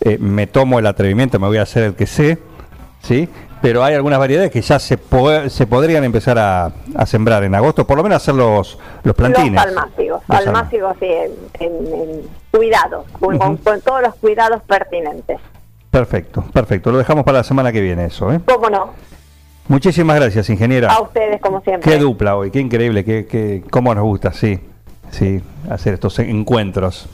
eh, 0.00 0.18
me 0.18 0.46
tomo 0.46 0.78
el 0.78 0.86
atrevimiento, 0.86 1.38
me 1.38 1.46
voy 1.46 1.58
a 1.58 1.62
hacer 1.62 1.82
el 1.84 1.94
que 1.94 2.06
sé, 2.06 2.38
¿sí? 3.02 3.28
Pero 3.62 3.84
hay 3.84 3.94
algunas 3.94 4.18
variedades 4.18 4.50
que 4.50 4.62
ya 4.62 4.78
se, 4.78 4.96
po- 4.96 5.48
se 5.50 5.66
podrían 5.66 6.02
empezar 6.02 6.38
a, 6.38 6.72
a 6.94 7.04
sembrar 7.06 7.44
en 7.44 7.54
agosto, 7.54 7.86
por 7.86 7.98
lo 7.98 8.02
menos 8.02 8.16
hacer 8.16 8.34
los, 8.34 8.78
los 9.02 9.14
plantines. 9.14 9.52
Los 9.52 9.64
almácigos, 9.66 10.22
Los 10.26 10.38
almácigos 10.38 10.96
sí, 10.98 11.06
en, 11.06 11.30
en- 11.60 11.86
en 11.94 12.08
cuidados, 12.50 13.04
con, 13.20 13.36
con 13.58 13.80
todos 13.82 14.00
los 14.00 14.14
cuidados 14.14 14.62
pertinentes. 14.62 15.38
Perfecto, 15.90 16.42
perfecto. 16.52 16.90
Lo 16.90 16.98
dejamos 16.98 17.24
para 17.24 17.38
la 17.38 17.44
semana 17.44 17.70
que 17.70 17.80
viene 17.82 18.06
eso. 18.06 18.32
¿eh? 18.32 18.40
¿Cómo 18.46 18.70
no? 18.70 18.90
Muchísimas 19.70 20.16
gracias, 20.16 20.50
ingeniera. 20.50 20.92
A 20.92 21.00
ustedes, 21.00 21.40
como 21.40 21.60
siempre. 21.60 21.90
Qué 21.90 21.98
dupla 21.98 22.36
hoy, 22.36 22.50
qué 22.50 22.58
increíble, 22.60 23.04
qué, 23.04 23.26
qué, 23.26 23.62
cómo 23.70 23.94
nos 23.94 24.02
gusta, 24.04 24.32
sí, 24.32 24.58
sí, 25.10 25.40
hacer 25.70 25.94
estos 25.94 26.18
encuentros. 26.18 27.08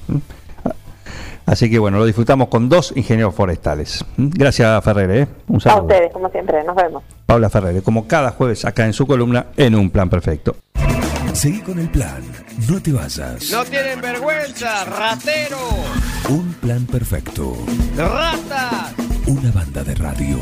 Así 1.44 1.70
que 1.70 1.78
bueno, 1.78 1.98
lo 1.98 2.06
disfrutamos 2.06 2.48
con 2.48 2.68
dos 2.68 2.92
ingenieros 2.96 3.34
forestales. 3.34 4.04
Gracias, 4.16 4.82
Ferrere. 4.82 5.20
¿eh? 5.22 5.26
Un 5.48 5.58
A 5.58 5.60
saludo. 5.60 5.82
ustedes, 5.82 6.12
como 6.12 6.28
siempre. 6.30 6.64
Nos 6.64 6.74
vemos. 6.74 7.04
Paula 7.26 7.48
Ferrere, 7.50 7.82
como 7.82 8.08
cada 8.08 8.30
jueves 8.32 8.64
acá 8.64 8.84
en 8.86 8.92
su 8.92 9.06
columna, 9.06 9.46
en 9.56 9.74
un 9.76 9.90
plan 9.90 10.08
perfecto. 10.10 10.56
Seguí 11.34 11.60
con 11.60 11.78
el 11.78 11.88
plan. 11.90 12.22
No 12.68 12.80
te 12.80 12.90
vayas. 12.92 13.50
No 13.52 13.62
tienen 13.64 14.00
vergüenza, 14.00 14.84
ratero, 14.86 15.58
Un 16.30 16.54
plan 16.54 16.84
perfecto. 16.86 17.54
ratas. 17.96 18.94
Una 19.26 19.52
banda 19.52 19.84
de 19.84 19.94
radio. 19.94 20.38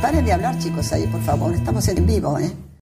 Paren 0.00 0.24
de 0.24 0.32
hablar, 0.32 0.56
chicos, 0.58 0.92
ahí, 0.92 1.06
por 1.08 1.20
favor. 1.22 1.52
Estamos 1.52 1.88
en 1.88 2.06
vivo, 2.06 2.38
¿eh? 2.38 2.68